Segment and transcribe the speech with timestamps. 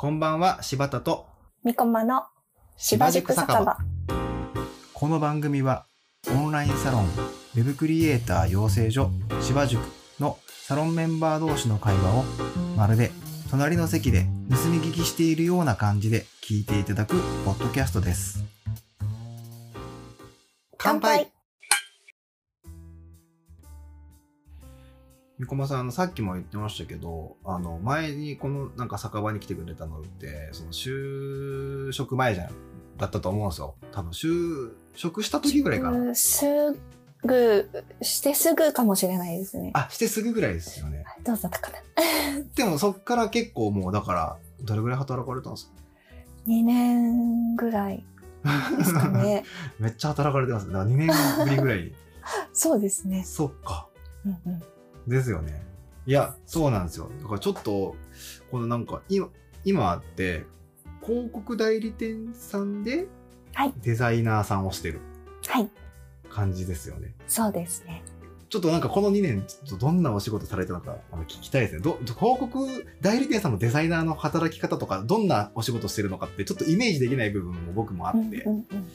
[0.00, 1.26] こんばんは、柴田と
[1.64, 2.22] みこまの
[2.76, 3.76] 芝塾酒場。
[4.94, 5.86] この番組は
[6.30, 9.82] オンラインサロンウェブクリエイター養成所芝塾
[10.20, 12.22] のサロンメンバー同士の会話を
[12.76, 13.10] まるで
[13.50, 18.44] 隣の席で盗み聞きしているような感じで聞いていただくポッドキャストです。
[20.76, 21.32] 乾杯
[25.38, 32.50] みこまさん、あの、さっきも言ってましたけど、あの、前にこのなんか酒場に来てくれたのって、その就職前じゃん、
[32.96, 33.76] だったと思うんですよ。
[33.92, 35.98] 多分、就職した時ぐらいかな。
[35.98, 36.44] うんす
[37.24, 37.70] ぐ、
[38.02, 39.70] してすぐかもしれないですね。
[39.74, 41.04] あ、してすぐぐらいですよね。
[41.24, 41.78] どうだったかな。
[42.56, 45.72] でもそっから結構もう、だから、どれぐらい働かれたんですか
[46.48, 48.04] ？2年ぐらい
[48.76, 49.44] ですかね。
[49.78, 50.66] めっちゃ働かれてます。
[50.66, 51.08] だから2年
[51.44, 51.92] ぶりぐらい。
[52.52, 53.22] そうですね。
[53.24, 53.88] そっか。
[54.24, 54.62] うんうん。
[55.08, 55.62] ですよね。
[56.06, 57.10] いや、そうなんですよ。
[57.20, 57.96] だからちょっと、
[58.50, 59.28] このなんか、今、
[59.64, 60.46] 今って、
[61.02, 63.06] 広告代理店さんで
[63.54, 65.00] はい、デザイナーさんをしてる
[65.46, 65.68] はい、
[66.30, 67.14] 感じですよね。
[67.26, 68.02] そうですね。
[68.48, 71.80] ちょっとなんかこの2年、ちょっとどんなお仕事されたのかあの聞きたいですね。
[71.80, 72.66] ど広告
[73.02, 78.88] 代理店さんのデザイナーの働き方とか、どんなお仕事してるのかって、ちょっとイメージできない部分も僕もあって、うんうんうん。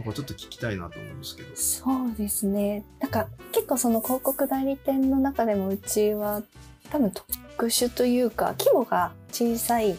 [0.00, 1.48] なんかちょっと聞きたいなと思うんですけど。
[1.54, 2.84] そうですね。
[3.00, 6.42] なんか結構その広告代理店の中でもうちは
[6.90, 9.96] 多分特殊というか規模が小さい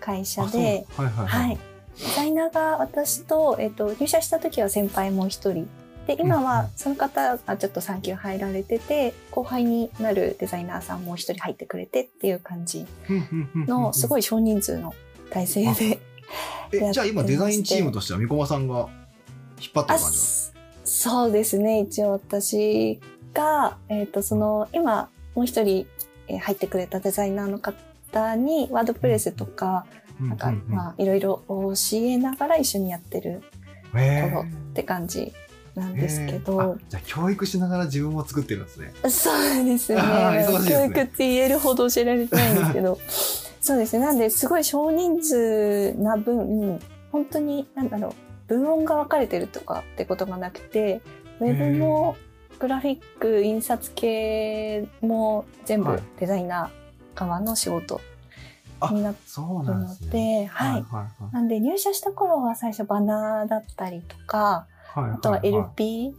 [0.00, 1.26] 会社で、はいはいはい。
[1.26, 1.58] はい。
[1.98, 5.68] デザイナーが私と、えっ、と、入社した時は先輩もう一人。
[6.08, 12.84] で、今はその方がちょっと産休入られてて、後輩になるデザイナーさんもう一人入ってくれてっていう感じ
[13.54, 14.08] の、すい。
[14.08, 14.92] ごい少人数の
[15.30, 16.00] 体制で。
[16.72, 18.88] え、じゃあ今デザインチームとしては、三駒さんが
[19.64, 20.52] 引っ張ってるあ、感じそ
[20.84, 21.80] そうですね。
[21.80, 23.00] 一応私
[23.32, 25.86] が、えっ、と、その、今、もう一人
[26.28, 29.86] えー入ってくれたデザイナーの方に、ワードプレスとか、
[30.20, 33.42] なんか、まあ、いろいろ教えながら一緒にやってる
[33.92, 33.98] と
[34.30, 35.32] ころって感じ
[35.74, 38.92] なんですけど、あじゃあ教育しながら自分も作ってるんですね。
[39.10, 40.46] そうですよね。
[40.46, 42.98] すね教育って言えるほど教えられてないんですけど、
[43.60, 44.04] そうですね。
[44.04, 46.80] なんで、すごい少人数な分、
[47.10, 48.14] 本当に、なんだろう、
[48.48, 51.00] 文音が分かれてるとかってことがなくて、
[51.40, 52.16] ウェブも
[52.58, 58.00] グラフィック、印刷系も全部はいデザイナー側の仕事
[58.80, 60.50] あになってるので
[61.32, 65.10] なんで入社した頃は最初バナーだったりとか、はい。
[65.12, 66.14] あとは LP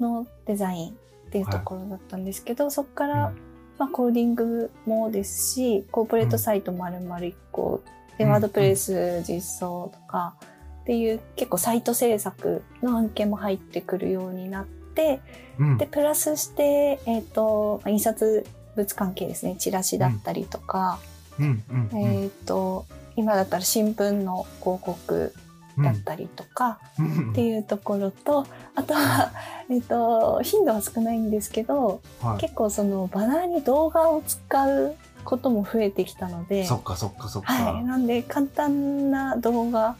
[0.00, 0.92] のデザインっ
[1.30, 3.38] ていうところだったんですけど、そこから、うん。
[3.78, 7.82] まあ、コーディングもですし、コーポレートサイト丸々1個、
[8.18, 8.30] で、うん。
[8.30, 10.36] ワードプレス実装とか
[10.84, 15.20] っていう結構サイト制作の案件も入ってくるようになって、
[15.58, 15.78] うん。
[15.78, 18.46] で、プラスして、えっ、と、まあ印刷
[18.76, 20.98] 物関係ですね、チラシだったりとか、
[21.38, 21.98] うんうんうん。
[21.98, 22.84] えっ、と、
[23.16, 25.32] 今だったら新聞の広告
[25.78, 27.30] だったりとか、うん。
[27.32, 29.32] っていうところと、あとは、
[29.70, 32.40] えっと、頻度は少ないんですけど、はい。
[32.42, 37.54] 結構そのバナーに動画を使うことも増えてきたので、そっかそっかそっか。
[37.54, 37.84] はい。
[37.84, 39.96] なんで簡単な動画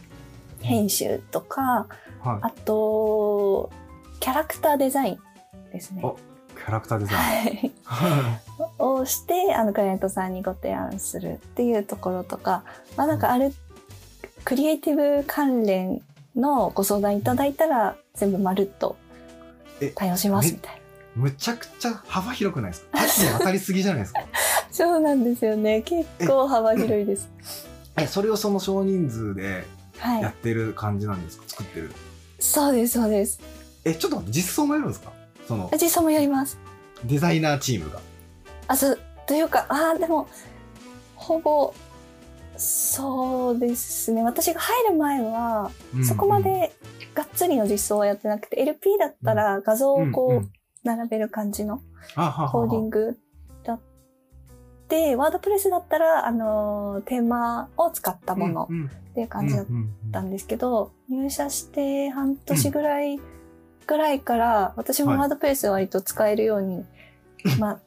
[0.61, 1.87] 編集とか、
[2.21, 3.69] はいあと、
[4.19, 5.19] キャラクターデザイン
[5.71, 6.01] ですね。
[6.03, 6.17] お
[6.55, 7.15] キャラクターデザイ
[7.67, 7.71] ン。
[7.83, 8.41] はい。
[8.79, 12.63] をして、あの、クライアントさんにご提案するっていうところとか、
[12.97, 13.53] まあなんかある、
[14.43, 16.01] クリエイティブ関連
[16.35, 18.95] のご相談いただいたら、全部まるっと
[19.81, 20.79] え対応しますみたいな。
[21.15, 23.33] むちゃくちゃ幅広くないですか？
[23.33, 24.21] 多当たりすぎじゃないですか？
[24.71, 25.81] そうなんですよね。
[25.83, 27.29] 結構幅広いです。
[27.97, 29.65] え、それをその少人数ではい。
[30.03, 31.43] やってる感じなんですか？
[31.47, 31.91] 作ってる。
[32.39, 33.39] そうです、そうです。
[33.83, 35.11] え、ちょっと実装もやるんですか？
[35.47, 36.57] その、実際もやります。
[37.03, 37.99] デザイナーチームが。
[38.67, 40.27] あ、そう、というか、ああ、でも、
[41.15, 41.73] ほぼ、
[42.57, 44.23] そうですね。
[44.23, 46.73] 私が入る前は、うんそこまで
[47.13, 50.49] がっつりの実装はやってなくて、LP だったら画像をこうんうう
[50.83, 53.17] 並べる感じのコーディング
[54.87, 59.65] だって、ワードプレスだったら、あの、テーマを使ったものうんっていう感じだっ
[60.11, 63.19] たんですけど、入社して半年ぐらい、
[63.87, 65.19] ぐらいから、私もはい。
[65.19, 66.85] ワードプレス割と使えるように、
[67.59, 67.79] まあ、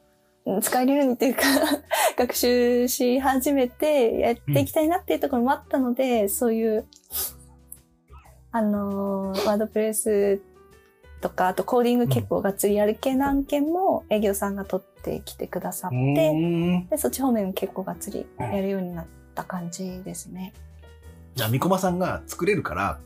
[0.45, 1.41] うん使えるようにっていうか、
[2.17, 6.85] 学習し始めてやっていきたいなっていうところもあったので、そういう、
[8.51, 10.41] あのーワードプレス
[11.21, 19.05] とか、あとコーディング結構がっつりやる系の案件も営業さんが取ってきてくださっうて、んで、そっち方面結構がっつりやるようになっ
[19.35, 20.53] た感じですね。
[21.35, 22.99] じゃあ、みこまさんが作れるから、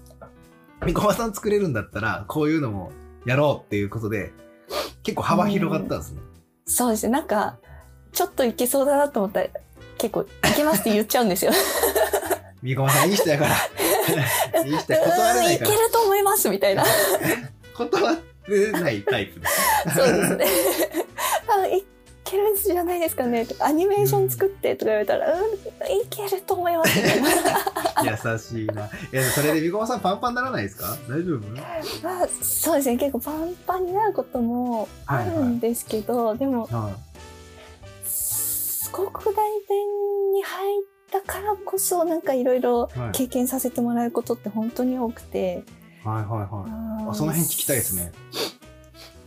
[0.85, 2.91] みこまさん作れるんだったら、こういうのも
[3.25, 4.31] やろうっていうことで、
[5.03, 6.21] 結構幅広がったんですね。
[6.65, 7.11] そうですね。
[7.13, 7.57] なんか、
[8.11, 9.47] ちょっといけそうだなと思ったら、
[9.97, 10.25] 結構、い
[10.55, 11.51] けますって言っちゃうんですよ。
[12.61, 13.55] みこまさんいい人やから。
[14.65, 15.83] いい人や断れないからうんいけ。
[15.83, 16.83] ると思いますみたいな。
[17.75, 18.17] 断
[18.47, 19.95] れないタイプです。
[19.95, 20.45] そうですね。
[21.47, 21.83] あい
[22.23, 25.57] けるんじゃないですかねアニメーション作ってとか言われたら、うん、い
[26.09, 26.97] けると思います。
[26.97, 28.85] 優しいな。
[28.85, 30.97] いや、それでみこまさんパンパンにならないですか？
[31.07, 31.39] 大丈夫？
[32.03, 32.97] まあ、そうですね。
[32.97, 36.91] 結構パンパンになることもあるんですけど、でも、は
[38.03, 39.77] 広告代理店
[40.33, 42.99] に入ったからこそ、なんかいろいろい。
[42.99, 43.11] はい。
[43.11, 45.63] 経験させてもらえることって本当に多くて。
[46.03, 47.05] はいはいはい。
[47.07, 48.11] ああその辺聞きたいですね。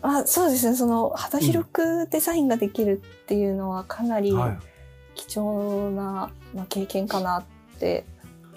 [0.02, 0.76] あそうですね。
[0.76, 4.58] その幅広くデザインができるっていうのはかなりはい。
[5.14, 7.44] 貴重な、まあ、経験かなっ
[7.80, 8.04] て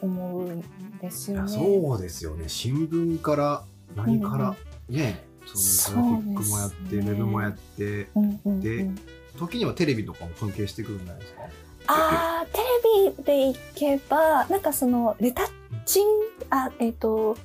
[0.02, 0.62] 思うん
[1.00, 1.50] ですよね。
[1.50, 2.50] そうですよね。
[2.50, 3.64] 新聞から
[3.96, 4.56] 何から、
[4.90, 8.90] ね、そのグラフィックもやって、ねウェブもやって、うんうんうんで
[9.38, 11.42] 時にはテレビとかも関係してくるんじゃないですか？
[11.88, 12.58] あーテ
[13.06, 15.48] レビでいけばなんかそのレタッ
[15.86, 16.08] チン
[16.50, 17.38] あえっ、と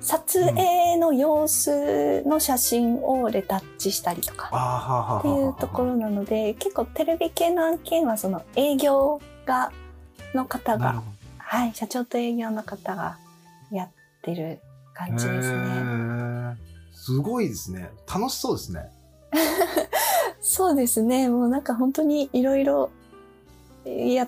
[0.00, 5.18] 撮影の様子の写真をレタッチしたりとか。
[5.20, 9.72] っていうところなので結構テレビ系の案件はその営業が
[10.34, 11.02] の方が
[11.38, 13.18] はい社長と営業の方が
[13.70, 13.88] やっ
[14.22, 14.60] てる
[14.94, 15.18] 感ど。
[15.18, 16.56] じですね。
[16.92, 17.90] すごいですね。
[18.12, 18.90] 楽しそうですね。
[20.40, 22.90] そうですねもうなんか本当にいろいろ
[23.84, 24.26] や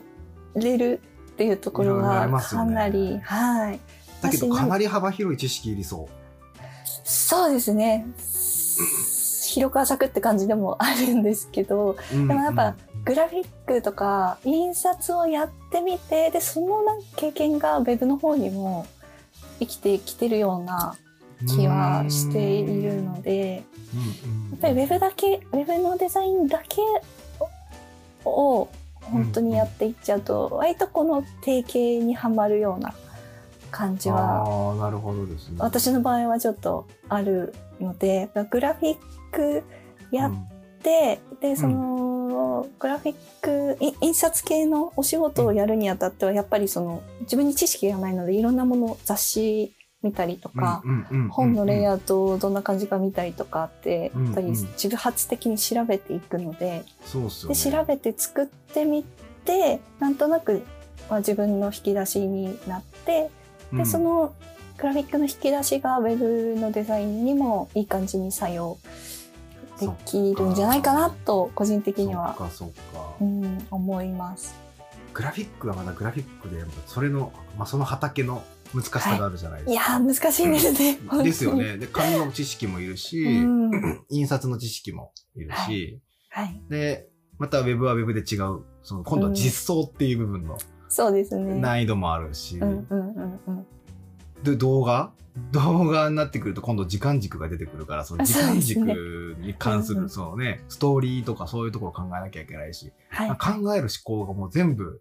[0.55, 1.01] れる
[1.33, 3.81] っていうところがかなり、はい。
[4.23, 6.09] だけど私かなり幅広い知識いりそう。
[7.05, 8.07] そうですね。
[9.49, 12.75] 広く浅くって感じでもあるんですけど、ででもやっぱ
[13.05, 18.87] グラフィックとか印刷をやってみて、で、そのなんか経験がウェブの方にも
[19.59, 20.97] 生きてきてるような
[21.47, 23.63] 気はしているので、や
[24.57, 26.81] っぱりウェブだけ、ウェブのデザインだけ
[28.25, 28.69] を
[29.03, 32.95] 本当にやっていっちゃうと、割とこの定型にはまるような
[33.73, 35.57] 感じはああ、なるほどですね。
[35.59, 38.97] 私の場合はちょっとあるのでグラフィッ
[39.33, 39.65] ク
[40.13, 40.33] やっ
[40.83, 49.73] て、でそのグラフィックい印刷系のお仕事をやるにあたってはやっぱりその自分に知識がないのでいろんなもの雑誌
[50.03, 50.83] 見たりとか、
[51.31, 57.55] 本のレイーアウトをどんな感じか見たりとかってうんやっぱりうん自発的に調べていくので、そうっすよね。
[57.55, 59.05] で調べて作ってみ
[59.45, 60.63] てなんとなく、
[61.09, 63.31] まあ、自分の引き出しになって
[63.73, 64.35] で、うんその
[64.79, 68.79] グラフィックの引き出しがウェブのデザインにもいい感じに作用
[69.79, 72.37] できるんじゃないかなと個人的には、
[73.21, 73.25] う。
[73.25, 74.57] ん、思います。
[75.15, 78.43] グラフィックはまだグラフィックで、それの、まあ、その畑の
[78.75, 79.73] 難しさがあるじゃないですか。
[79.73, 80.99] いやー難しいですね。
[81.23, 81.55] ですよ。
[81.55, 81.77] ね。
[81.77, 86.61] で、紙の知識もいるし、うん、印刷の知識もいるはし、はい。
[86.71, 87.09] で、
[87.39, 90.57] またウェブはウェブで違う、その今度は実装っていう部分の
[90.93, 91.55] そうですね。
[91.55, 93.67] 難易度もあるし、うんうんうんうん。
[94.43, 95.11] で動画？
[95.53, 103.29] 動画になってくると今度時間軸が出てくるから、その時間軸に関する、そのね、ストーリーとかそういうところを考えなきゃいけないし、はい。
[103.31, 105.01] まあ考える思考がもう全部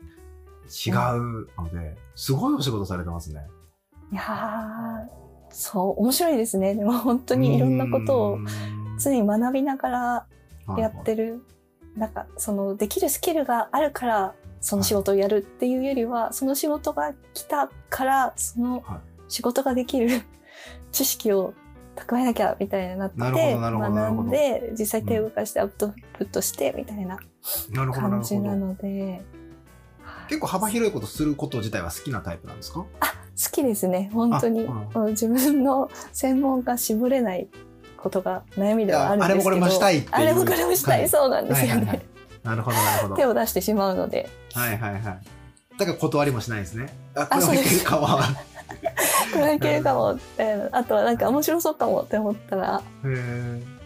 [0.69, 0.93] 違う
[1.57, 3.41] ので、すごいお仕事されてますね。
[4.13, 5.09] いやー
[5.49, 6.73] そう、面白いですね。
[6.75, 8.39] でも本当にいろんなことを
[8.97, 10.27] 常に学びながら
[10.77, 11.25] やってる。
[11.25, 11.43] る。
[11.97, 20.09] なんか、その、できるスキルがあるから、その仕事をやるっていうよりは、その仕事が来たから、そのはい仕事ができる
[20.91, 21.53] 知識を
[21.95, 27.17] 蓄えなきゃみたいになって、学んで、実際手を動かしてアウトプットしてみたいな
[27.71, 28.23] なるほど、な感。
[28.23, 29.21] じなので、
[30.27, 32.79] 結構幅広いことすること自体は好きなタイプなんですか？
[32.81, 32.87] 好
[33.51, 34.67] きですね、本当に。
[35.11, 37.47] 自分の専門が絞れない
[37.95, 39.33] ことが悩みではあるんですけど。
[39.33, 40.99] あれもこれもしたいっていうあれもこれもしたい。
[40.99, 41.71] はいそうなんですよね。
[41.73, 42.01] はいはいはい
[42.43, 43.15] なるほど、なるほど。
[43.15, 44.29] 手を出してしまうので。
[44.53, 45.01] はいはいはい。
[45.77, 46.93] だから断りもしないですね。
[47.15, 48.23] あ、これはいけるかは。
[49.33, 53.81] これはいけるかもって、あとはなんか面白そうかもって思ったら、へえ。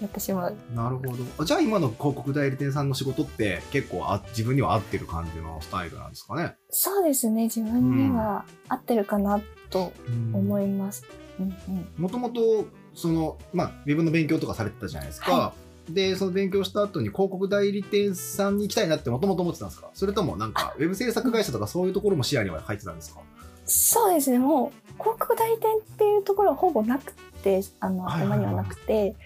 [0.00, 0.56] やってしまう。
[0.74, 1.24] なるほど。
[1.38, 6.56] あじゃあ今の広告代理店さんの仕事って結構あ自分には合ってる感じのスタイルなんですかね。
[6.70, 9.92] そうですね、自分には合ってるかなと
[10.32, 11.04] 思います。
[11.40, 11.88] うんうん。
[11.96, 15.32] もともと、その、まあ、ウェブの勉強とかされてたじゃないですか。
[15.32, 15.52] は
[15.88, 19.90] で、その勉強した後に広告代理店さんに行きたいなってもともと思ってたんですか？
[19.94, 23.20] それともなんか、ウェブ制作会社とかそういうところも視野には入ってたんですか？
[23.66, 27.12] そうですね、もう広告代理店っていうところはほぼなく
[27.42, 28.38] て、あの、はいはいはい。
[28.38, 29.16] 頭にはなくて、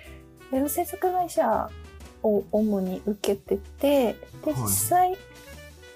[0.52, 1.70] ウェブ制作会社
[2.22, 4.62] を主に受けてて、で、はい。
[4.62, 5.16] 実際、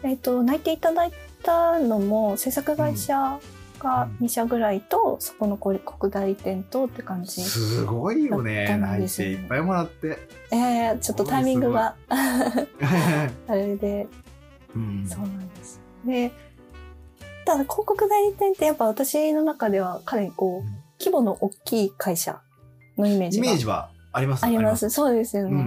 [0.02, 3.38] えっ、と、内定いただいたのも制作会社
[3.82, 7.42] が2社ぐらいと、そこの広告代理店とって感じ。
[7.42, 8.76] すごいよね。
[8.78, 10.18] 内定いっぱいもらって。
[10.50, 14.06] えー、ちょっとタイミングが あれで、
[14.74, 15.80] うんそうなんです。
[16.04, 16.32] で、
[17.44, 22.40] ただ広告代理店ってやっぱ私の中ではかなりこう、うん規模の大きい会社
[22.96, 24.88] のイメージがイメージはありますあります。
[24.88, 25.50] そうですよね。
[25.50, 25.64] うんうん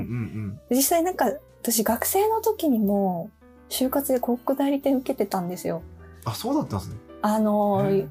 [0.69, 0.75] うん。
[0.75, 1.25] 実際なんか
[1.61, 3.29] 私学生の時にも
[3.69, 5.81] 就活で広告代理店受けてたんですよ。
[6.23, 6.95] あ、そうだったんですね。
[7.25, 8.07] あのーへ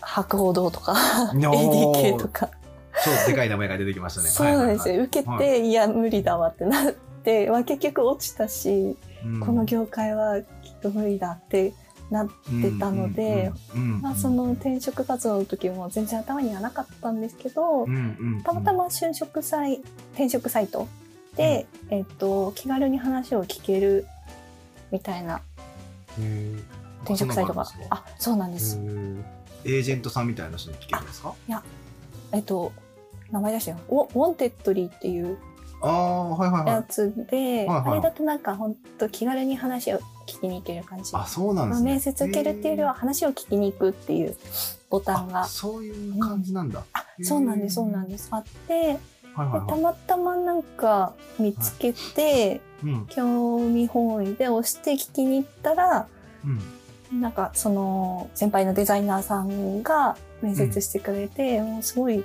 [0.00, 0.94] 博報堂とか
[1.34, 1.38] ー。
[1.38, 2.50] ADK とか。
[3.04, 4.28] 超でかい名前が出てきましたね。
[4.28, 5.02] そうなんですよ。
[5.04, 5.72] 受けて、、はい。
[5.72, 9.40] や、無理だわってなって、まあ、結局落ちたし、うん。
[9.40, 11.72] この業界はきっと無理だって
[12.10, 12.32] なって
[12.78, 18.42] たので、、うんうんうんまあ、その転職活動の時も全然頭にはなかったんですけど、うんうんうん。
[18.42, 19.74] たまたま就職サイ
[20.14, 20.88] 転職サイト
[21.36, 24.06] で、えっと、気軽に話を聞ける
[24.90, 25.40] みたいな
[27.14, 27.62] 転職サイトが。
[27.62, 28.78] ああそうなんです。
[29.64, 31.34] エージェントさんみたいな人に聞けるんですか？
[32.32, 32.72] えっと
[33.30, 35.36] 名前出してよウォ Wantedly っていう
[35.80, 36.84] ああ、はいはいはやい。
[36.88, 37.90] つで、はいはい。
[37.92, 41.10] あれだとなんか本当気軽に話を聞きに行ける感じ。
[41.14, 41.90] あ、そうなんまあですね。
[41.92, 44.36] 面接受けるっていうよりは話を聞きに行くっていう
[44.90, 45.42] ボタンが。
[45.42, 46.82] あそういう感じなんだ。
[46.92, 48.28] あそうなんですそうなんです。
[48.30, 48.98] あって
[49.36, 49.80] たはい。
[49.80, 53.06] またまなんか見つけて、うん。
[53.06, 56.08] 興味本位で押して聞きに行ったら
[56.44, 56.60] うん。
[57.12, 62.24] なんかその先輩のデザイナーさんが面接してくれて、もうすごい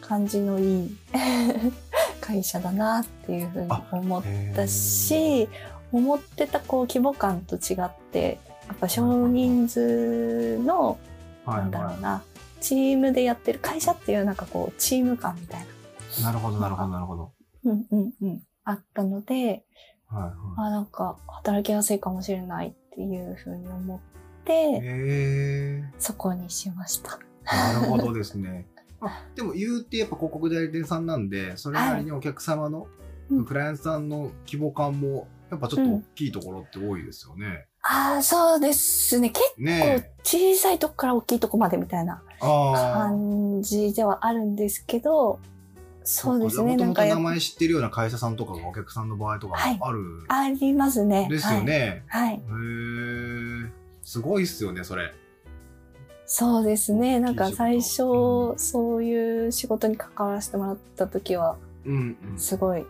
[0.00, 0.96] 感じのいい
[2.20, 4.22] 会社だなっていうふうに思っ
[4.54, 5.48] たし
[5.90, 8.38] 思ってたこう規模感と違って
[8.68, 10.98] やっぱ少人数の
[11.44, 12.22] はいなんだろはうな
[12.60, 16.22] チームでやってる会社っていうなんかこうチーム感みたいな、い。
[16.22, 17.32] なるほどなるほどなるほど。
[17.64, 19.64] うんうんうん、あったので
[20.06, 24.00] はいはあなんか働きやすいかもしれないっていうふうに思っい。
[24.44, 25.84] て。
[25.98, 27.18] そこにしました。
[27.44, 28.66] なるほどですね。
[29.00, 32.86] あでも言うてやっぱ広告代理店さんなんで、それなりにお客様の、
[33.30, 37.66] うんクライアントさんの規模感も、やっぱちょっと大きいところって多いですよね。
[37.82, 42.22] ああそうですね結構ね小さいとこから大きいとこまでみたいな。
[42.40, 45.38] 感じではあるんですけど
[46.04, 50.00] そうですねもともとなんか名前知ってるような会社さんとかがお客さんの場合とかはいもある。
[50.28, 51.28] ありますね。
[51.30, 52.04] ですよね。
[52.08, 52.28] はい。
[52.28, 52.34] はい。
[52.34, 53.72] へえ。
[54.02, 55.12] すごいっすよね、それ。
[56.26, 57.20] そうですね。
[57.20, 62.38] なんか最初、うんそういう仕事に関わらせてもらった時は、うんうん。
[62.38, 62.86] すごい、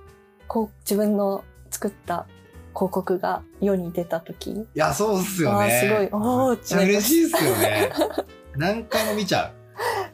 [0.47, 2.27] こう、自分の作った
[2.75, 5.81] 広告が世に出た時いや、そうっすよね。
[5.81, 7.91] すごいおーめっちゃ嬉しいっすよね。
[8.57, 9.53] 何回も見ちゃう。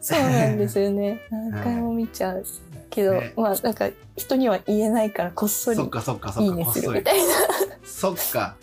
[0.01, 1.21] そうなんですよね。
[1.31, 2.45] 何回も見ちゃう。
[2.99, 6.65] けど、ねまあ、なんか、人には言えないから、こっそりそっかそっかそっか。
[6.65, 7.35] こっそりみたいな。
[7.85, 8.57] そっか。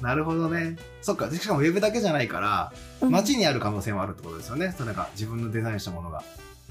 [0.00, 0.76] なるほどね。
[1.02, 1.30] そっか。
[1.30, 4.74] しかもウェブだけじゃないから、うん街にある可能性もあるってことですよね。
[4.76, 6.22] それが自分のデザインしたものが。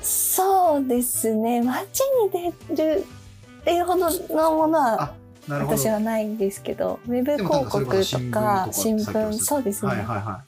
[0.02, 1.62] そうですね。
[1.62, 3.06] 街に出る
[3.62, 5.14] っていうほどのものは。
[5.48, 7.86] 私はないんですけど、ウェブ広告と
[8.32, 9.92] か新新聞そうですね。
[9.92, 10.44] はいはいは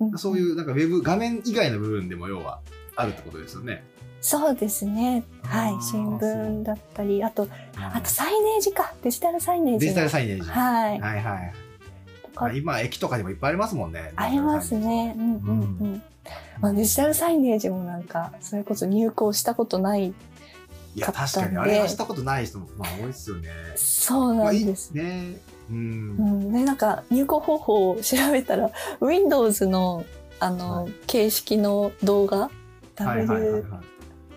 [0.00, 0.18] うんい。
[0.18, 2.60] そういう、なんかウェブ、画面以外の部分でも要は
[2.96, 3.84] あるってことですよね。
[4.20, 5.24] そうですね。
[5.42, 5.82] はい。
[5.82, 8.92] 新聞だったり、あと、あとデサイネージか。
[9.02, 9.90] デジタルサイネージの。
[9.92, 10.50] ジタルサイネージ。
[10.50, 11.00] はい。
[11.00, 12.58] はいはい。
[12.58, 14.12] 今、駅とかにもいっぱいありますもんね。
[14.16, 15.14] ありますね。
[15.18, 16.02] うんうんうん。
[16.60, 20.08] まあ、デジタルサイネージもなんか、それこそ入稿したことない。
[20.08, 21.56] いや、確かに。
[21.56, 23.48] あれはしたことない人も、まあ、多いですよね。
[23.76, 24.90] そうまあいいなんです。
[24.92, 25.36] ね。
[25.70, 25.72] う。
[25.72, 26.18] うん
[26.50, 26.52] ん。
[26.52, 30.04] で、なんか、入稿方法を調べたら、Windows の、
[30.38, 32.50] あの、はい形式の動画、
[32.96, 33.26] はい。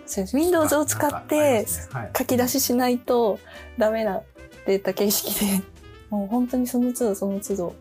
[0.06, 3.38] そうです Windows を使って、すねはい書き出ししないと
[3.78, 4.22] ダメな
[4.66, 5.62] データ形式で、
[6.10, 7.74] もう本当にその都度その都度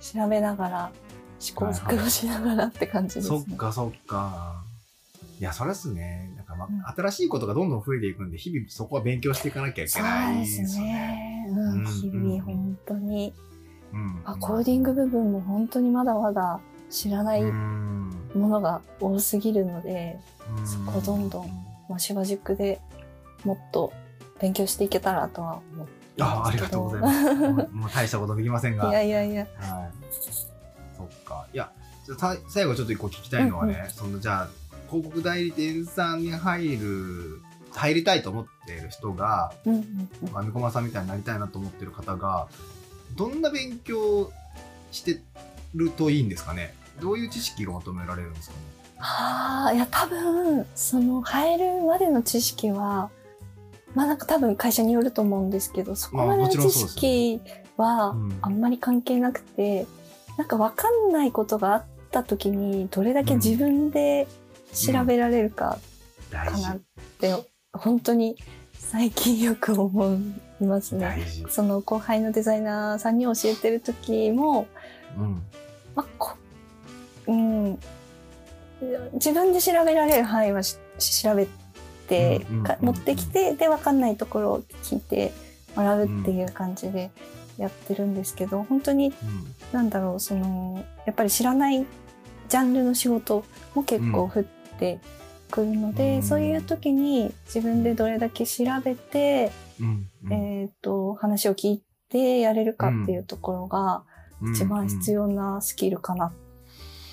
[0.00, 0.92] 調べながら、
[1.38, 3.44] 試行錯誤しながらって感じですね。
[3.48, 4.62] そっかそっか。
[5.38, 6.32] いや、それっすね。
[6.36, 10.92] なんかまうんあ、新しいことがどんどん増えていくんで、日々そこは勉強していかなきゃいけそうないでですすよね。
[10.92, 11.46] ね。
[11.50, 13.34] ううんん、日々本当に。
[13.92, 14.22] うん。
[14.24, 20.18] あコーディング部分も本当にまだまだ知らないうんものが多すぎるので、
[20.58, 22.80] うんそこどんどんまあ、芝塾で
[23.44, 23.92] もっと
[24.40, 27.34] 勉強していけたらとは思ってあありがとうございます。
[27.72, 28.88] もう大したことできませんが。
[28.88, 29.46] いやいやいや。
[29.58, 29.90] はい。
[30.96, 31.46] そっか。
[31.52, 31.70] いや、
[32.06, 34.48] じゃあさ最後ちょっと一個聞きたいのはね、うんそのじゃあ、
[34.88, 42.48] 広告代理店さんに入る、入りたいと思っている人が、うんうんうんまあ、みこまさんみたいになりたいなと思ってる方が、
[43.14, 44.32] どんな勉強
[44.92, 45.20] して
[45.74, 46.74] るといいんですかね？
[47.00, 48.62] どういう知識が求められるんですかね？
[48.98, 53.10] ああ、いや、多分、その、入るまでの知識は、
[53.94, 57.40] まあなんか多分会社によると思うんですけど、そこまでまあの知識
[57.76, 58.38] はうん。
[58.40, 59.86] あんまり関係なくて、
[60.38, 64.26] なんかわかんないことがあった時に、どれだけ自分で
[64.72, 65.78] 調べられるか
[66.30, 66.72] かな。
[66.74, 66.78] っ
[67.18, 67.34] て、
[67.72, 68.36] 本当に
[68.74, 71.26] 最近よく思うんいますね。
[71.50, 74.66] その後輩のデザイナーさんに教えてる時も、
[75.16, 75.42] うん。
[75.94, 76.36] まあ、こ
[77.26, 77.78] うん、
[79.14, 81.46] 自分で調べられる範囲はし調べ
[82.08, 85.32] て、うんうん持ってきて、で、わかんないところを聞いて
[85.74, 87.10] もらうっていう感じで
[87.58, 89.14] やってるんですけど、本当に、うん。
[89.72, 91.84] なんだろう、その、やっぱり知らない
[92.48, 93.44] ジャンルの仕事
[93.74, 94.44] も結構降っ
[94.78, 95.00] て
[95.50, 96.22] くるので、うん。
[96.22, 99.50] そういう時に自分でどれだけ調べて、
[100.30, 104.04] えっ、と、話を聞いてやれるかっていうところが、
[104.42, 106.32] 一番必要なスキルかな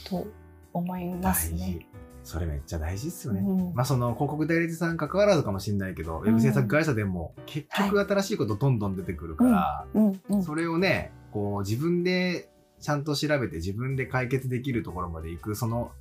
[0.09, 0.27] と
[0.73, 1.59] 思いますね。
[1.59, 1.85] 大事。
[2.23, 3.41] それめっちゃ大事ですよね。
[3.41, 12.49] うんまあその広告代理店さん関わらずかもしれないけど、ウェブ制作会社でも結局新しいことどんどん出てくるから、うんうんそれをね、こう自分で
[12.79, 15.91] ちゃんと調べて自分で解決できるところまで行く、その、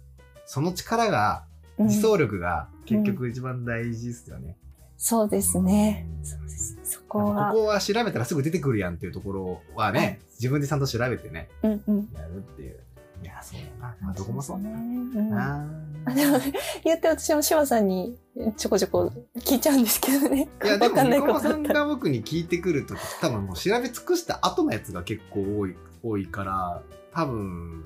[0.47, 4.57] その力が、うん自走力が結局一番大事ですよね。
[4.99, 6.23] そうですねう。
[6.23, 7.51] んそうですそここは。
[7.53, 12.09] こは調べたらすぐ出てくるやんっていうところはね、はい自分でちゃんと調べてね、うんうん。
[12.13, 12.81] やるっていう。
[13.23, 13.97] いや、そうだな。
[14.01, 14.73] まあ、どこもそうね。
[14.73, 16.41] だうんでも
[16.83, 18.19] 言って私も柴さんに
[18.57, 20.49] ちょこちょこ聞いちゃうんですけどね。
[20.65, 21.63] いや、でも、わかんないニコマさん。
[21.63, 26.83] が僕に聞いてくるとき、多分もう調べ尽くした後のやつが結構多い、多いから、
[27.13, 27.85] 多分、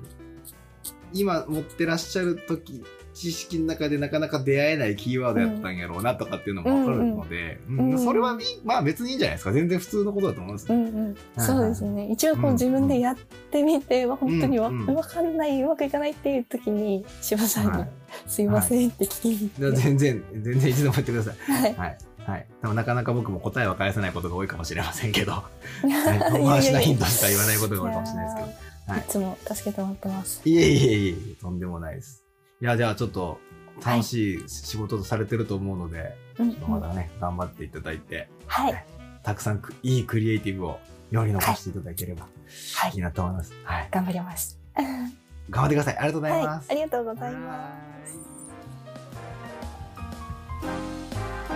[1.13, 2.83] 今持ってらっしゃるとき、
[3.17, 9.51] 知識の中でなかなか出会えないキーワードやったんやろうなとかっていうのもわかるので、うんうんうんそれはいい、まあ別にいいんじゃないですか。
[9.51, 10.77] 全然普通のことだと思うんですよ。
[10.77, 11.15] うんうん、はい
[11.47, 12.11] そうですね。
[12.11, 17.89] 一応こうんう自分でやってみて、わ本当にわ、うんうんわかんない、うまくいかないっていう時に、柴さんに、はい
[18.25, 19.77] すいませんって聞きにいや行って。
[19.81, 21.51] 全然、 全然いつでも言ってください。
[21.51, 21.73] はい。
[21.73, 21.97] はい。
[22.25, 22.47] はい。
[22.61, 25.49] でもなかなか僕も答えは返せないことが多いかもしれませんけど、 は
[25.83, 28.47] 回しなヒントしか言わないことが多いかもしれないですけど。
[28.47, 28.57] はい
[28.87, 30.41] いつも助けてもらってます。
[30.45, 32.26] いえいえいえ、とんでもないです。
[32.61, 33.39] いや、じゃあちょっと
[33.85, 38.85] 楽しい仕事とされてると思うので、うん、まだね、頑張っていただいて、はい。
[39.23, 40.79] たくさんくいいクリエイティブを
[41.11, 42.27] 世に残していただければ
[42.75, 43.53] はいいいなと思います。
[43.63, 43.87] はい。
[43.91, 44.59] 頑張ります。
[44.73, 44.81] は
[45.49, 45.97] 頑張ってください。
[45.97, 46.45] ありがとうございい。
[46.45, 46.67] ます。
[46.71, 47.69] ありがとうございま
[48.05, 48.17] す。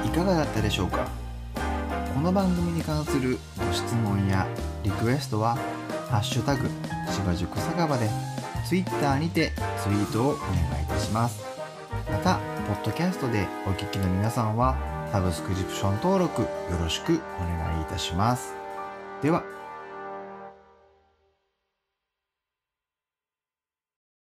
[0.06, 1.08] いかがだったでしょうか？
[2.14, 4.46] この番組に関するご質問や
[4.84, 5.56] リクエストは
[6.12, 6.70] 「ハッシュタグ
[7.10, 8.10] 芝塾酒場」で
[8.72, 9.52] Twitter にて
[9.84, 11.44] ツイートをお願いいたします。
[12.10, 14.78] またポッドキャストでお聞きの皆さんは
[15.12, 16.48] サブスクリプション登録よ
[16.82, 18.54] ろしくお願いいたします。
[19.22, 19.44] では